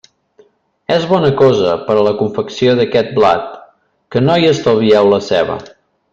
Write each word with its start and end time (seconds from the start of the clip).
És 0.93 1.03
bona 1.11 1.29
cosa, 1.41 1.75
per 1.89 1.97
a 1.97 2.05
la 2.07 2.13
confecció 2.21 2.73
d'aquest 2.81 3.13
plat, 3.19 3.45
que 4.17 4.25
no 4.27 4.39
hi 4.45 4.49
estalvieu 4.55 5.13
la 5.15 5.23
ceba. 5.29 5.61